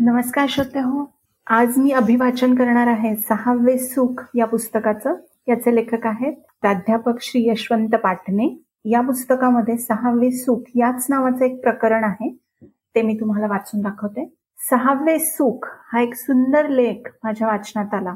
नमस्कार 0.00 0.46
श्रोते 0.48 0.78
हो. 0.78 1.12
आज 1.46 1.78
मी 1.78 1.90
अभिवाचन 1.90 2.54
करणार 2.54 2.86
आहे 2.86 3.16
सहावे 3.16 3.78
सुख 3.78 4.22
या 4.34 4.46
पुस्तकाचं. 4.46 5.14
याचे 5.48 5.74
लेखक 5.74 6.06
आहेत 6.06 6.32
प्राध्यापक 6.32 7.12
श्री 7.20 7.50
यशवंत 7.50 7.88
पाटणे. 7.88 8.62
या 8.84 9.00
पुस्तकामध्ये 9.00 9.76
सहावे 9.76 10.30
सुख 10.30 10.62
याच 10.74 11.06
नावाचं 11.10 11.44
एक 11.44 11.60
प्रकरण 11.60 12.04
आहे. 12.04 12.38
ते 12.64 13.02
मी 13.02 13.16
तुम्हाला 13.20 13.46
वाचून 13.46 13.80
दाखवते. 13.80 14.34
सहावे 14.58 15.18
सुख 15.18 15.68
हा 15.92 16.00
एक 16.00 16.14
सुंदर 16.14 16.68
लेख 16.68 17.10
माझ्या 17.24 17.48
वाचनात 17.48 17.94
आला. 17.94 18.14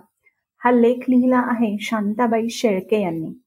हा 0.64 0.70
लेख 0.70 0.98
लिहिला 1.08 1.38
आहे 1.38 1.76
शांताबाई 1.80 2.48
शेळके 2.48 3.02
यांनी. 3.02 3.42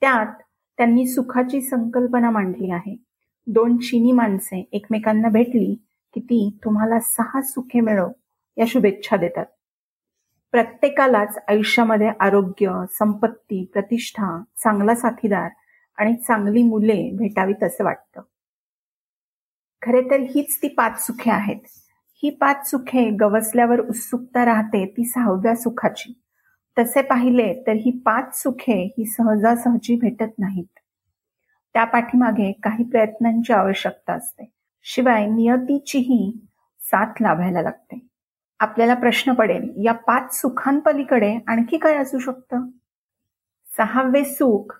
त्यात 0.00 0.42
त्यांनी 0.76 1.06
सुखाची 1.06 1.60
संकल्पना 1.60 2.30
मांडली 2.30 2.70
आहे. 2.70 2.96
दोन 3.46 3.76
चिनी 3.76 4.12
माणसे 4.12 4.68
एकमेकांना 4.72 5.28
भेटली 5.28 5.74
की 6.14 6.20
ती 6.20 6.58
तुम्हाला 6.64 7.00
सहा 7.00 7.42
सुखे 7.42 7.80
मिळव 7.80 8.08
या 8.56 8.64
शुभेच्छा 8.68 9.16
देतात. 9.16 9.46
प्रत्येकालाच 10.52 11.38
आयुष्यामध्ये 11.48 12.10
आरोग्य 12.20 12.84
संपत्ती 12.92 13.64
प्रतिष्ठा 13.72 14.42
चांगला 14.56 14.94
साथीदार 14.94 15.50
आणि 15.98 16.14
चांगली 16.16 16.62
मुले 16.62 17.10
भेटावीत 17.16 17.64
असं 17.64 17.84
वाटतं. 17.84 18.22
खरे 19.82 20.10
तर 20.10 20.20
हीच 20.20 20.58
ती 20.62 20.68
पाच 20.68 21.06
सुखे 21.06 21.30
आहेत. 21.30 21.60
ही 22.22 22.30
पाच 22.30 22.70
सुखे 22.70 23.10
गवसल्यावर 23.10 23.80
उत्सुकता 23.80 24.44
राहते 24.44 24.86
ती 24.86 25.04
सहाव्या 25.04 25.54
सुखाची. 25.56 26.20
तसे 26.78 27.02
पाहिले 27.02 27.64
तर 27.66 27.72
ही 27.72 27.90
पाच 27.90 28.42
सुखे 28.42 28.94
ही 28.98 29.04
सहजासहजी 29.04 29.96
भेटत 29.96 30.38
नाहीत. 30.38 30.79
त्या 31.74 31.84
पाठीमागे 31.84 32.52
काही 32.52 32.84
प्रयत्नांची 32.84 33.52
आवश्यकता 33.52 34.12
असते. 34.12 34.50
शिवाय 34.82 35.26
नियतीचीही 35.26 36.46
साथ 36.80 37.22
लाभायला 37.22 37.62
लागते. 37.62 37.98
आपल्याला 38.60 38.94
प्रश्न 38.94 39.32
पडेल 39.32 39.70
या 39.84 39.92
पाच 39.92 40.40
सुखांपलीकडे 40.40 41.38
आणखी 41.46 41.78
काय 41.78 41.96
असू 41.96 42.18
शकतं? 42.18 42.66
सहावे 43.78 44.24
सुख 44.24 44.74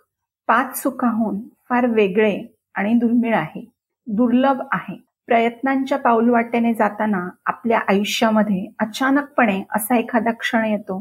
पाच 0.47 0.83
सुखाहून 0.83 1.41
फार 1.69 1.87
वेगळे 1.87 2.41
आणि 2.75 2.95
दुर्मिळ 2.95 3.35
आहे 3.35 3.65
दुर्लभ 4.07 4.63
आहे. 4.73 4.97
प्रयत्नांच्या 5.27 5.99
पाऊलवाटेने 5.99 6.75
जाताना 6.75 7.29
आपल्या 7.47 7.81
आयुष्यामध्ये 7.89 8.67
अचानकपणे 8.79 9.63
असा 9.75 9.97
एखादा 9.97 10.33
क्षण 10.33 10.65
येतो 10.65 10.99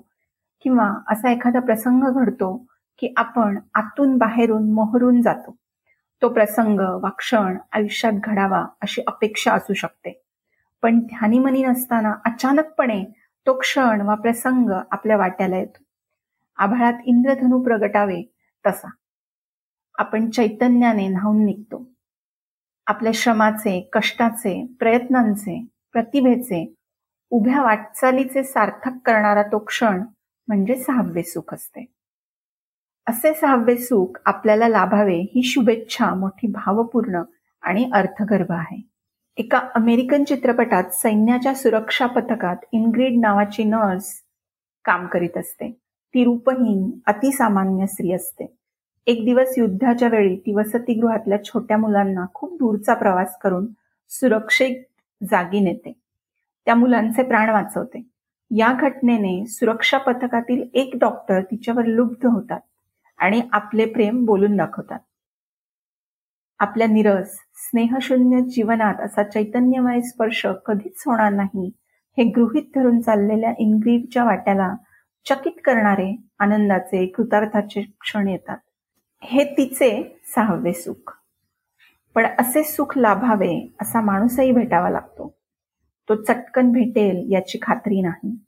किंवा 0.63 0.91
असा 1.07 1.31
एखादा 1.31 1.59
प्रसंग 1.59 2.03
घडतो 2.11 2.55
की 2.99 3.13
आपण 3.17 3.57
आतून 3.73 4.17
बाहेरून 4.17 4.71
मोहरून 4.73 5.21
जातो. 5.21 5.55
तो 6.21 6.29
प्रसंग 6.29 6.79
वा 6.79 7.09
क्षण 7.09 7.57
आयुष्यात 7.71 8.13
घडावा 8.13 8.65
अशी 8.81 9.01
अपेक्षा 9.07 9.53
असू 9.53 9.73
शकते. 9.73 10.23
पण 10.81 10.99
ध्यानीमनी 10.99 11.63
नसताना 11.63 12.15
अचानकपणे 12.25 13.03
तो 13.45 13.59
क्षण 13.59 14.01
वा 14.01 14.15
प्रसंग 14.15 14.69
आपल्या 14.91 15.17
वाट्याला 15.17 15.57
येतो. 15.57 15.83
आभाळात 16.55 16.93
इंद्रधनू 17.05 17.63
प्रगटावे 17.63 18.33
तसा. 18.65 18.89
आपण 19.97 20.29
चैतन्याने 20.29 21.07
न्हावून 21.07 21.45
निघतो. 21.45 21.91
आपल्या 22.87 23.11
श्रमाचे 23.15 23.89
कष्टाचे 23.93 24.67
प्रयत्नांचे 24.79 25.65
प्रतिभेचे 25.93 26.73
उभ्या 27.29 27.61
वाटचालीचे 27.61 28.43
सार्थक 28.43 28.91
करणारा 29.05 29.43
तो 29.43 29.59
क्षण 29.59 30.03
म्हणजे 30.47 30.75
सहावे 30.75 31.23
सुख 31.23 31.53
असते. 31.53 31.85
असे 33.09 33.33
सहावे 33.33 33.75
सुख 33.75 34.19
आपल्याला 34.25 34.67
लाभावे 34.67 35.15
ही 35.15 35.43
शुभेच्छा 35.43 36.13
मोठी 36.13 36.47
भावपूर्ण 36.47 37.21
आणि 37.61 37.89
अर्थगर्भ 37.93 38.51
आहे. 38.51 38.81
एका 39.37 39.61
अमेरिकन 39.75 40.23
चित्रपटात 40.23 40.83
सैन्याच्या 40.83 41.53
सुरक्षा 41.53 42.05
पथकात 42.05 42.55
इनग्रीड 42.71 43.19
नावाची 43.19 43.63
नर्स 43.63 44.13
काम 44.85 45.07
करीत 45.07 45.37
असते. 45.37 45.71
ती 46.13 46.23
रूपहीन 46.23 46.91
अतिसामान्य 47.07 47.85
स्त्री 47.85 48.11
असते. 48.11 48.55
एक 49.07 49.25
दिवस 49.25 49.53
युद्धाच्या 49.57 50.07
वेळी 50.07 50.35
ती 50.35 50.55
वसतिगृहातल्या 50.55 51.43
छोट्या 51.43 51.77
मुलांना 51.77 52.25
खूप 52.33 52.53
दूरचा 52.53 52.93
प्रवास 52.93 53.37
करून 53.37 53.67
सुरक्षित 54.09 54.75
जागी 55.29 55.59
नेते. 55.59 55.93
त्या 56.65 56.75
मुलांचे 56.75 57.23
प्राण 57.23 57.49
वाचवते. 57.49 58.03
या 58.57 58.73
घटनेने 58.81 59.45
सुरक्षा 59.45 59.97
पथकातील 59.97 60.67
एक 60.73 60.91
डॉक्टर 60.99 61.41
तिच्यावर 61.41 61.85
लुब्ध 61.85 62.25
होतात. 62.25 62.59
आणि 63.19 63.41
आपले 63.51 63.85
प्रेम 63.85 64.25
बोलून 64.25 64.57
दाखवतात. 64.57 64.99
आपल्या 66.59 66.87
निरस 66.87 67.33
स्नेहशून्य 67.55 68.41
जीवनात 68.41 68.95
असा 68.95 69.23
चैतन्यमय 69.23 70.01
स्पर्श 70.01 70.47
कधीच 70.65 71.03
होणार 71.05 71.33
नाही. 71.33 71.71
हे 72.17 72.23
गृहित 72.23 72.63
धरून 72.75 73.01
चाललेल्या 73.01 73.53
इंग्रीडच्या 73.57 74.23
वाट्याला 74.23 74.75
चकित 75.29 75.51
करणारे 75.65 76.17
आनंदाचे 76.39 77.05
कृतार्थाचे 77.05 77.81
क्षण 78.01 78.27
येतात. 78.27 78.57
हे 79.21 79.43
तिचे 79.43 80.21
सहावे 80.35 80.73
सुख. 80.73 81.13
पण 82.15 82.25
असे 82.39 82.63
सुख 82.63 82.97
लाभावे 82.97 83.73
असा 83.81 84.01
माणूसही 84.01 84.51
भेटावा 84.51 84.89
लागतो. 84.89 85.37
तो 86.09 86.15
चटकन 86.15 86.71
भेटेल 86.71 87.33
याची 87.33 87.57
खात्री 87.61 88.01
नाही. 88.01 88.38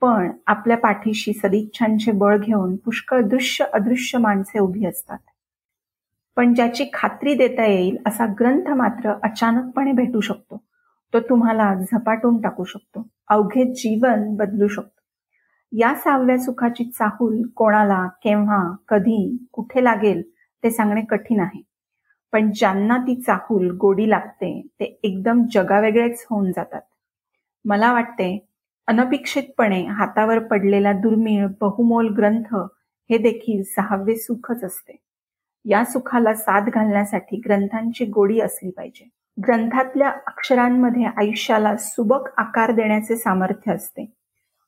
पण 0.00 0.30
आपल्या 0.46 0.76
पाठीशी 0.76 1.32
सदिच्छांचे 1.32 2.12
बळ 2.12 2.38
घेऊन 2.38 2.76
पुष्कळ 2.76 3.20
दृश्य 3.20 3.64
अदृश्य 3.72 4.18
माणसे 4.18 4.58
उभी 4.58 4.86
असतात. 4.86 5.18
पण 6.36 6.54
ज्याची 6.54 6.84
खात्री 6.92 7.34
देता 7.34 7.66
येईल 7.66 7.96
असा 8.06 8.26
ग्रंथ 8.26 8.70
मात्र 8.70 9.12
अचानकपणे 9.22 9.92
भेटू 9.92 10.20
शकतो. 10.20 10.62
तो 11.14 11.20
तुम्हाला 11.20 11.74
झपाटून 11.74 12.40
टाकू 12.40 12.64
शकतो. 12.64 13.08
अवघे 13.28 13.64
जीवन 13.64 14.36
बदलू 14.36 14.68
शकतो. 14.68 15.00
या 15.72 15.94
सहाव्या 15.94 16.38
सुखाची 16.38 16.84
चाहूल 16.84 17.42
कोणाला 17.56 18.06
केव्हा 18.06 18.74
कधी 18.88 19.46
कुठे 19.52 19.84
लागेल 19.84 20.22
ते 20.64 20.70
सांगणे 20.70 21.02
कठीण 21.04 21.40
आहे. 21.40 21.62
पण 22.32 22.50
ज्यांना 22.50 22.96
ती 22.96 23.20
चाहूल 23.20 23.70
गोडी 23.70 24.10
लागते 24.10 24.66
ते 24.80 25.00
एकदम 25.02 25.42
जगावेगळेच 25.54 26.26
होऊन 26.30 26.52
जातात. 26.52 26.80
मला 27.64 27.92
वाटते 27.92 28.46
अनपेक्षितपणे 28.86 29.86
हातावर 29.86 30.38
पडलेला 30.38 30.92
दुर्मिळ 30.92 31.46
बहुमोल 31.60 32.08
ग्रंथ 32.08 32.54
हे 33.10 33.18
देखील 33.18 33.62
सहावे 33.62 34.16
सुखच 34.16 34.64
असते. 34.64 34.96
या 35.64 35.84
सुखाला 35.84 36.34
साथ 36.34 36.60
घालण्यासाठी 36.60 37.36
ग्रंथांची 37.36 38.04
गोडी 38.04 38.40
असली 38.40 38.70
पाहिजे. 38.70 39.08
ग्रंथातल्या 39.44 40.08
अक्षरांमध्ये 40.08 41.04
आयुष्याला 41.04 41.76
सुबक 41.76 42.28
आकार 42.36 42.70
देण्याचे 42.70 43.16
सामर्थ्य 43.16 43.72
असते. 43.72 44.14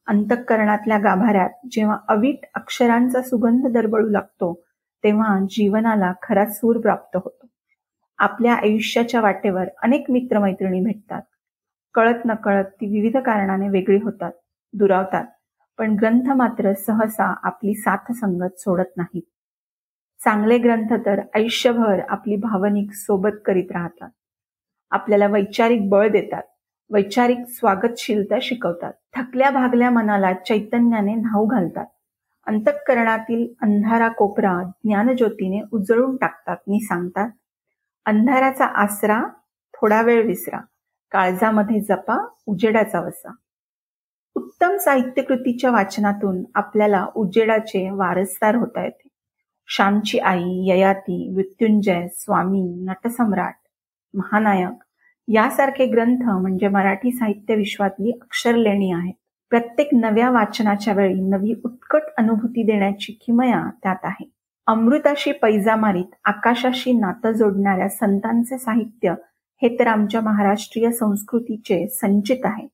अंतःकरणातल्या 0.07 0.99
गाभाऱ्यात 0.99 1.51
जेव्हा 1.71 1.99
अवीट 2.09 2.47
अक्षरांचा 2.55 3.23
सुगंध 3.23 3.67
दरबळू 3.67 4.09
लागतो 4.09 4.65
तेव्हा 5.05 5.39
जीवनाला 5.51 6.13
खरा 6.23 6.47
सूर 6.47 6.81
प्राप्त 6.81 7.17
होतो. 7.17 7.47
आपल्या 8.19 8.55
आयुष्याच्या 8.55 9.21
वाटेवर 9.21 9.65
अनेक 9.83 10.05
मित्रमैत्रिणी 10.11 10.81
भेटतात. 10.81 11.23
कळत 11.95 12.25
नकळत 12.25 12.65
ती 12.65 12.87
विविध 12.87 13.17
कारणाने 13.17 13.69
वेगळी 13.69 13.99
होतात 14.03 14.33
दुरावतात 14.75 15.25
पण 15.79 15.95
ग्रंथ 15.95 16.31
मात्र 16.33 16.73
सहसा 16.73 17.35
आपली 17.43 17.75
साथ 17.75 18.13
संगत 18.13 18.61
सोडत 18.61 18.97
नाहीत. 18.97 19.23
चांगले 20.21 20.59
ग्रंथ 20.59 20.95
तर 21.07 21.21
आयुष्यभर 21.35 22.01
आपली 22.09 22.37
भावनिक 22.37 22.93
सोबत 22.93 23.39
करीत 23.47 23.73
राहतात. 23.73 24.11
आपल्याला 24.91 25.27
वैचारिक 25.27 25.89
बळ 25.89 26.09
देतात 26.09 26.43
वैचारिक 26.91 27.39
स्वागतशीलता 27.49 28.39
शिकवतात 28.43 28.93
थकल्या 29.17 29.51
भागल्या 29.51 29.91
मनाला 29.91 30.33
चैतन्याने 30.33 31.15
न्हाऊ 31.15 31.47
घालतात 31.47 31.87
अंतःकरणातील 32.47 33.47
अंधारा 33.63 34.09
कोपरा 34.09 34.53
ज्ञानज्योतीने 34.85 35.61
उजळून 35.73 36.17
टाकतात 36.17 36.57
नि 36.69 36.81
सांगतात 36.81 37.31
अंधाराचा 38.07 38.65
आसरा 38.65 39.23
थोडा 39.75 40.03
वेळ 40.03 40.27
विसरा. 40.27 40.61
काळजामध्ये 41.13 41.81
जपा 41.81 42.27
उजेडाचा 42.47 43.01
वसा. 43.01 43.35
उत्तम 44.35 44.77
साहित्यकृतीच्या 44.77 45.71
वाचनातून 45.71 46.45
आपल्याला 46.55 47.07
उजेडाचे 47.15 47.91
वारसदार 47.91 48.55
होता 48.55 48.85
येते. 48.85 49.09
श्यामची 49.67 50.19
आई 50.19 50.65
ययाती 50.67 51.31
मृत्युंजय 51.35 52.07
स्वामी 52.15 52.63
नटसम्राट 52.63 53.55
महानायक 54.15 54.85
यासारखे 55.29 55.87
ग्रंथ 55.87 56.23
म्हणजे 56.23 56.69
मराठी 56.69 57.13
साहित्य 57.13 57.55
विश्वातली 57.55 58.11
अक्षरलेणी 58.11 58.93
आहेत. 58.93 59.15
प्रत्येक 59.51 59.89
नव्या 59.93 60.31
वाचनाच्या 60.31 60.95
वेळी 60.95 61.21
नवी 61.21 61.55
उत्कट 61.65 62.03
अनुभूती 62.19 62.63
देण्याची 62.63 63.13
किमया 63.13 63.71
त्यात 63.83 64.05
आहे. 64.05 64.31
अमृताशी 64.67 65.33
पैजा 65.33 65.77
मारीत 65.77 66.15
आकाशाशी 66.25 66.93
नातं 66.93 67.33
जोडणाऱ्या 67.33 67.89
संतांचे 67.89 68.59
साहित्य 68.59 69.15
हे 69.63 69.77
तर 69.79 69.87
आमच्या 69.87 70.21
महाराष्ट्रीय 70.21 70.91
संस्कृतीचे 70.91 71.89
संचित 71.89 72.37
आहे. 72.45 72.69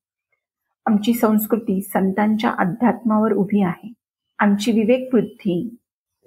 आमची 0.87 1.13
संस्कृती 1.15 1.81
संतांच्या 1.81 2.51
अध्यात्मावर 2.59 3.33
उभी 3.33 3.63
आहे. 3.63 3.93
आमची 4.39 4.73
विवेक 4.73 5.15
वृद्धी 5.15 5.77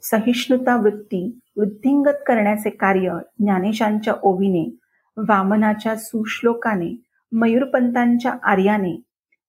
सहिष्णुता 0.04 0.76
वृत्ती 0.76 1.40
वृद्धिंगत 1.58 2.24
करण्याचे 2.28 2.70
कार्य 2.70 3.18
ज्ञानेशांच्या 3.40 4.14
ओवीने 4.24 4.78
वामनाच्या 5.18 5.96
सुश्लोकाने 5.96 7.02
मयूरपंतांच्या 7.32 8.34
आर्याने 8.44 9.02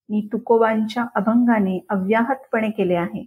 नि 0.08 0.28
तुकोबांच्या 0.32 1.06
अभंगाने 1.14 1.86
अव्याहतपणे 1.88 2.70
केले 2.70 2.94
आहे. 2.94 3.24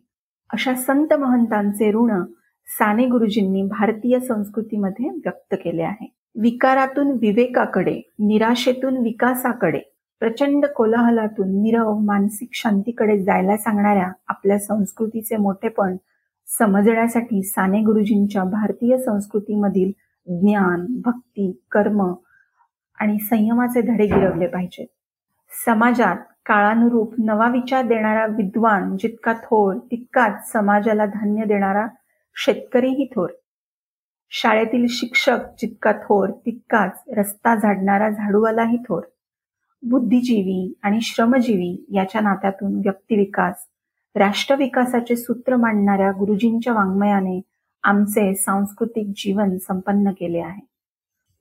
अशा 0.53 0.75
संत 0.75 1.13
महंतांचे 1.13 1.91
ऋण 1.91 2.23
साने 2.67 3.05
गुरुजींनी 3.05 3.63
भारतीय 3.63 4.19
संस्कृतीमध्ये 4.19 5.09
व्यक्त 5.09 5.55
केले 5.63 5.81
आहे. 5.81 6.13
विकारातून 6.41 7.11
विवेकाकडे 7.11 8.01
निराशेतून 8.19 8.97
विकासाकडे 8.97 9.79
प्रचंड 10.19 10.65
कोलाहलातून 10.65 11.61
निरव 11.61 11.97
मानसिक 11.97 12.49
शांतीकडे 12.53 13.23
जायला 13.23 13.57
सांगणाऱ्या 13.57 14.11
आपल्या 14.27 14.59
संस्कृतीचे 14.59 15.37
मोठेपण 15.37 15.95
समजण्यासाठी 16.59 17.43
साने 17.43 17.79
गुरुजींच्या 17.79 18.43
भारतीय 18.43 18.97
संस्कृतीमधील 18.97 19.91
ज्ञान 20.27 20.85
भक्ती 21.05 21.61
कर्म 21.71 22.13
आणि 22.99 23.19
संयमाचे 23.19 23.81
धडे 23.81 24.05
गिरवले 24.05 24.47
पाहिजेत. 24.47 24.87
समाजात 25.65 26.17
काळानुरूप 26.45 27.13
नवा 27.19 27.49
विचार 27.49 27.85
देणारा 27.85 28.25
विद्वान 28.25 28.97
जितका 28.97 29.33
थोर 29.33 29.75
तितकाच 29.75 30.51
समाजाला 30.51 31.05
धान्य 31.05 31.45
देणारा 31.45 31.87
शेतकरीही 32.35 33.05
थोर. 33.15 33.29
शाळेतील 34.29 34.85
शिक्षक 34.89 35.37
जितका 35.61 35.91
थोर 35.91 36.29
तितकाच 36.29 37.03
रस्ता 37.17 37.55
झाडणारा 37.55 38.09
झाडूवालाही 38.09 38.77
थोर. 38.77 39.01
बुद्धिजीवी 39.83 40.73
आणि 40.83 41.01
श्रमजीवी 41.01 41.85
याच्या 41.93 42.21
नात्यातून 42.21 42.75
व्यक्तिविकास 42.75 43.55
राष्ट्रविकासाचे 44.15 45.15
सूत्र 45.15 45.55
मांडणाऱ्या 45.55 46.11
गुरुजींच्या 46.11 46.73
वाङ्मयाने 46.73 47.41
आमचे 47.83 48.35
सांस्कृतिक 48.35 49.07
जीवन 49.15 49.57
संपन्न 49.57 50.11
केले 50.11 50.39
आहे. 50.39 50.65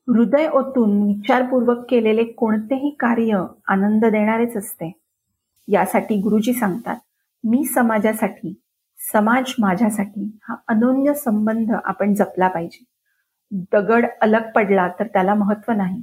हृदय 0.09 0.49
ओतून 0.49 1.03
विचारपूर्वक 1.03 1.87
केलेले 1.91 2.25
कोणतेही 2.25 2.97
कार्य 3.01 3.45
आनंद 3.69 4.05
देणारेच 4.05 4.57
असते. 4.57 4.93
यासाठी 5.69 6.21
गुरुजी 6.21 6.53
सांगतात 6.53 6.97
मी 7.45 7.65
समाजासाठी 7.65 8.63
समाज 9.13 9.55
माझ्यासाठी 9.59 10.39
हा 10.49 10.57
अनोन्य 10.69 11.15
संबंध 11.15 11.73
आपण 11.85 12.15
जपला 12.15 12.49
पाहिजे. 12.49 12.85
दगड 13.73 14.07
अलग 14.21 14.51
पडला 14.55 14.89
तर 14.89 15.07
त्याला 15.07 15.35
महत्त्व 15.35 15.73
नाही. 15.73 16.03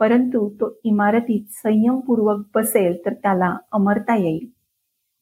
परंतु 0.00 0.48
तो 0.48 0.80
इमारतीत 0.84 1.44
संयमपूर्वक 1.50 2.46
बसेल 2.54 2.96
तर 3.06 3.12
त्याला 3.12 3.56
अमरता 3.72 4.16
येईल. 4.16 4.48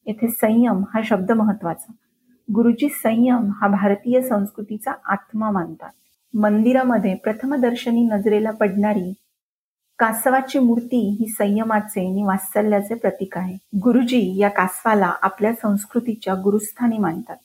येथे 0.05 0.27
संयम 0.27 0.83
हा 0.93 1.01
शब्द 1.03 1.31
महत्त्वाचा. 1.31 1.93
गुरुजी 2.53 2.89
संयम 2.89 3.51
हा 3.55 3.67
भारतीय 3.67 4.21
संस्कृतीचा 4.21 4.91
आत्मा 5.05 5.51
मानतात. 5.51 5.91
मंदिरामध्ये 6.33 7.15
प्रथमदर्शनी 7.15 8.03
नजरेला 8.03 8.51
पडणारी 8.51 9.13
कासवाची 9.99 10.59
मूर्ती 10.59 11.17
ही 11.19 11.27
संयमाचे 11.27 12.07
आणि 12.07 12.23
वात्सल्याचे 12.23 12.95
प्रतीक 12.95 13.37
आहे. 13.37 13.57
गुरुजी 13.77 14.37
या 14.37 14.49
कासवाला 14.49 15.13
आपल्या 15.21 15.53
संस्कृतीच्या 15.53 16.33
गुरुस्थानी 16.33 16.97
मानतात. 16.97 17.35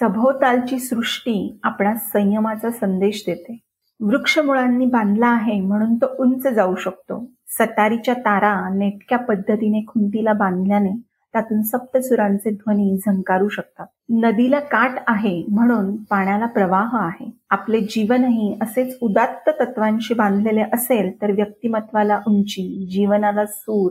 सभोवतालची 0.00 0.78
सृष्टी 0.78 1.58
आपणास 1.62 2.10
संयमाचा 2.12 2.70
संदेश 2.70 3.24
देते. 3.26 3.58
वृक्षमुळांनी 4.00 4.86
बांधला 4.86 5.26
आहे 5.26 5.60
म्हणून 5.60 5.94
तो 5.96 6.06
उंच 6.18 6.46
जाऊ 6.46 6.74
शकतो. 6.74 7.30
सतारीच्या 7.48 8.14
तारा 8.14 8.74
नेटक्या 8.74 9.18
पद्धतीने 9.18 9.84
खुंतीला 9.86 10.32
बांधल्याने 10.32 11.11
त्यातून 11.34 11.62
सप्तसुरांचे 11.62 12.50
ध्वनी 12.50 12.96
झंकारू 12.96 13.48
शकतात. 13.48 13.86
नदीला 14.10 14.60
काट 14.60 14.98
आहे 15.06 15.42
म्हणून 15.48 15.96
पाण्याला 15.96 16.46
प्रवाह 16.46 16.96
आहे. 16.96 17.30
आपले 17.50 17.80
जीवनही 17.80 18.56
असेच 18.62 18.98
उदात्त 19.02 19.50
तत्वांशी 19.60 20.14
बांधलेले 20.14 20.64
असेल 20.72 21.10
तर 21.22 21.30
व्यक्तिमत्वाला 21.30 22.20
उंची 22.26 22.86
जीवनाला 22.90 23.46
सूर 23.46 23.90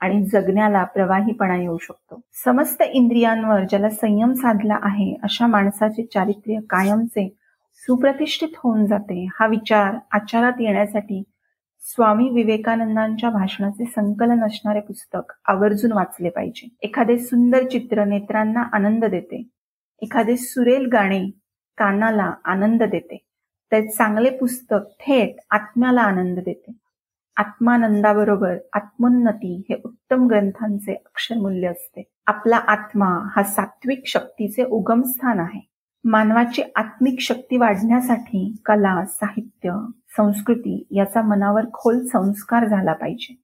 आणि 0.00 0.24
जगण्याला 0.24 0.84
प्रवाहीपणा 0.84 1.56
येऊ 1.56 1.76
शकतो. 1.78 2.20
समस्त 2.44 2.82
इंद्रियांवर 2.82 3.64
ज्याला 3.70 3.88
संयम 3.90 4.32
साधला 4.32 4.78
आहे 4.82 5.14
अशा 5.22 5.46
माणसाचे 5.46 6.02
चारित्र्य 6.14 6.58
कायमचे 6.70 7.28
सुप्रतिष्ठित 7.86 8.48
होऊन 8.56 8.86
जाते. 8.86 9.26
हा 9.40 9.46
विचार 9.46 9.94
आचारात 10.12 10.60
येण्यासाठी 10.60 11.22
स्वामी 11.88 12.28
विवेकानंदांच्या 12.28 13.30
भाषणाचे 13.30 13.84
संकलन 13.84 14.44
असणारे 14.44 14.80
पुस्तक 14.80 15.32
आवर्जून 15.44 15.92
वाचले 15.92 16.28
पाहिजे. 16.28 16.68
एखादे 16.82 17.18
सुंदर 17.18 17.68
चित्र 17.68 18.04
नेत्रांना 18.04 18.60
आनंद 18.72 19.04
देते. 19.04 19.48
एखादे 20.02 20.36
सुरेल 20.36 20.86
गाणे 20.86 21.26
कानाला 21.78 22.34
आनंद 22.44 22.82
देते. 22.82 23.24
तर 23.72 23.80
चांगले 23.86 24.30
पुस्तक 24.30 24.78
थेट 25.00 25.36
आत्म्याला 25.50 26.00
आनंद 26.00 26.38
देते. 26.38 26.72
आत्मानंदाबरोबर 27.36 28.56
आत्मोन्नती 28.72 29.66
हे 29.70 29.80
उत्तम 29.84 30.26
ग्रंथांचे 30.26 30.94
अक्षरमूल्य 30.94 31.68
असते. 31.68 32.02
आपला 32.26 32.56
आत्मा 32.56 33.28
हा 33.36 33.42
सात्विक 33.42 34.02
शक्तीचे 34.06 34.64
उगमस्थान 34.64 35.40
आहे. 35.40 35.75
मानवाची 36.08 36.62
आत्मिक 36.76 37.20
शक्ती 37.20 37.56
वाढण्यासाठी 37.56 38.56
कला 38.64 39.04
साहित्य 39.04 39.72
संस्कृती 40.16 40.86
याचा 40.90 41.22
मनावर 41.22 41.64
खोल 41.74 42.06
संस्कार 42.06 42.68
झाला 42.68 42.92
पाहिजे. 42.92 43.34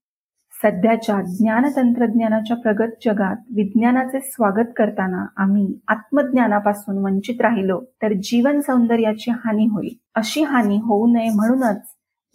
सध्याच्या 0.63 1.23
ज्ञान 1.23 1.65
तंत्रज्ञानाच्या 1.77 2.57
प्रगत 2.57 2.93
जगात 3.05 3.37
विज्ञानाचे 3.55 4.21
स्वागत 4.21 4.69
करताना 4.77 5.27
आम्ही 5.37 5.81
आत्मज्ञानापासून 5.89 6.99
वंचित 6.99 7.41
राहिलो 7.41 7.81
तर 8.03 8.13
जीवन 8.13 8.61
सौंदर्याची 8.61 9.31
हानी 9.31 9.67
होईल. 9.67 9.95
अशी 10.15 10.43
हानी 10.43 10.77
होऊ 10.77 11.07
नये 11.07 11.31
म्हणूनच 11.35 11.83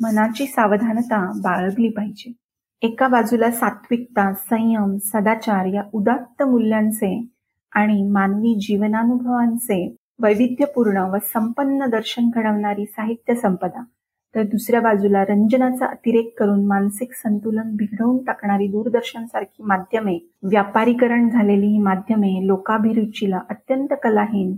मनाची 0.02 0.46
सावधानता 0.46 1.32
बाळगली 1.44 1.90
पाहिजे. 1.90 2.32
एका 2.82 3.08
बाजूला 3.08 3.52
सात्विकता 3.52 4.34
संयम 4.34 4.98
सदाचार 5.04 5.66
या 5.66 5.84
उदात्त 5.94 6.44
मूल्यांचे 6.44 7.28
आणि 7.72 8.04
मानवी 8.04 8.56
जीवनानुभवांचे 8.56 9.96
वैविध्यपूर्ण 10.22 10.98
व 10.98 11.18
संपन्न 11.34 11.86
दर्शन 11.86 12.30
घडवणारी 12.36 12.86
साहित्य 12.86 13.36
संपदा. 13.36 13.84
तर 14.36 14.44
दुसऱ्या 14.44 14.82
बाजूला 14.82 15.24
रंजनाचा 15.24 15.86
अतिरेक 15.86 16.40
करून 16.40 16.66
मानसिक 16.66 17.14
संतुलन 17.14 17.76
बिघडवून 17.76 18.24
टाकणारी 18.24 18.68
दूरदर्शन 18.68 19.26
सारखी 19.26 19.64
माध्यमे 19.64 20.18
व्यापारीकरण 20.44 21.30
झालेली 21.30 21.66
ही 21.66 21.78
माध्यमे 21.78 22.48
लोकाभिरुचीला 22.48 23.40
अत्यंत 23.50 23.88
कलाहीन 24.04 24.56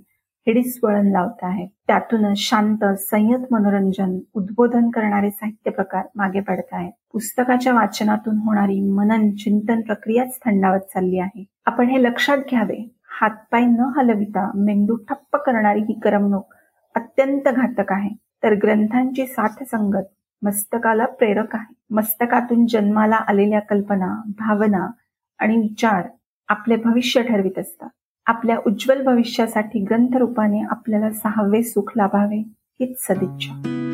हिडीस 0.47 0.79
वळण 0.83 1.11
लावत 1.11 1.43
आहेत. 1.43 1.67
त्यातूनच 1.87 2.37
शांत 2.37 2.85
संयत 2.97 3.53
मनोरंजन 3.53 4.19
उद्बोधन 4.33 4.89
करणारे 4.89 5.29
साहित्य 5.29 5.71
प्रकार 5.71 6.03
मागे 6.15 6.39
पडत 6.39 6.67
आहेत. 6.71 6.91
पुस्तकाच्या 7.13 7.73
वाचनातून 7.73 8.37
होणारी 8.37 8.81
मनन 8.81 9.31
चिंतन 9.35 9.81
प्रक्रियाच 9.81 10.39
थंडावत 10.45 10.79
चालली 10.79 11.19
आहे. 11.19 11.45
आपण 11.65 11.89
हे 11.89 12.03
लक्षात 12.03 12.37
घ्यावे. 12.37 12.98
हातपाय 13.21 13.65
न 13.65 13.79
हलविता 13.97 14.51
मेंदू 14.55 14.95
ठप्प 14.95 15.35
करणारी 15.35 15.79
ही 15.79 15.99
करमणूक 15.99 16.53
अत्यंत 16.95 17.41
घातक 17.41 17.91
आहे. 17.91 18.09
तर 18.43 18.53
ग्रंथांची 18.53 19.27
साथ 19.27 19.63
संगत 19.63 20.05
मस्तकाला 20.41 21.05
प्रेरक 21.05 21.55
आहे. 21.55 21.73
मस्तकातून 21.89 22.65
जन्माला 22.65 23.15
आलेल्या 23.15 23.59
कल्पना 23.59 24.21
भावना 24.27 24.91
आणि 25.39 25.57
विचार 25.57 26.07
आपले 26.47 26.75
भविष्य 26.75 27.21
ठरवित 27.21 27.59
असतात. 27.59 27.89
आपल्या 28.25 28.57
उज्ज्वल 28.65 29.03
भविष्यासाठी 29.03 29.79
ग्रंथ 29.79 30.17
रूपाने 30.17 30.61
आपल्याला 30.69 31.11
सहावे 31.11 31.63
सुख 31.63 31.91
लाभावे 31.95 32.43
हीच 32.47 32.97
सदिच्छा. 32.99 33.85